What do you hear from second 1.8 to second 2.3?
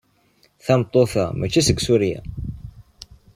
Surya.